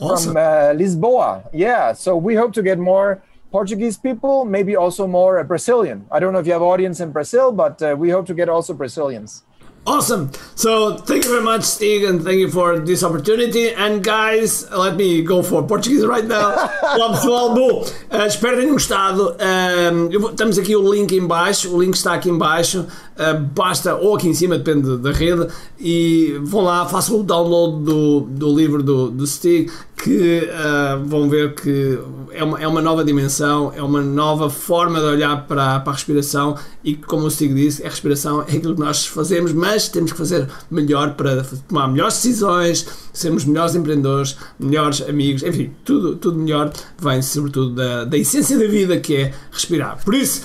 [0.00, 0.32] awesome.
[0.32, 1.48] from uh, Lisboa.
[1.52, 6.06] Yeah, so we hope to get more Portuguese people, maybe also more uh, Brazilian.
[6.10, 8.48] I don't know if you have audience in Brazil, but uh, we hope to get
[8.48, 9.44] also Brazilians.
[9.84, 10.30] Awesome.
[10.54, 13.74] So thank you very much, Stig, and thank you for this opportunity.
[13.74, 16.54] And guys, let me go for Portuguese right now.
[16.94, 19.34] Olá pessoal, bom, uh, espero que tenham gostado.
[19.40, 22.86] Uh, estamos aqui o link em baixo, o link está aqui em baixo.
[23.12, 25.46] Uh, basta, ou aqui em cima, depende da rede.
[25.78, 29.70] E vão lá, façam o download do, do livro do, do Stig,
[30.02, 31.98] que uh, vão ver que
[32.32, 35.94] é uma, é uma nova dimensão, é uma nova forma de olhar para, para a
[35.94, 36.56] respiração.
[36.82, 40.18] E como o Stig disse, a respiração é aquilo que nós fazemos, mas temos que
[40.18, 46.72] fazer melhor para tomar melhores decisões, sermos melhores empreendedores, melhores amigos, enfim, tudo, tudo melhor
[46.98, 50.02] vem sobretudo da, da essência da vida que é respirar.
[50.04, 50.42] Por isso,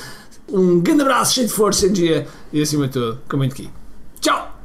[0.49, 3.69] um grande abraço, cheio de força, energia e acima de tudo, comente aqui.
[4.19, 4.56] Tchau!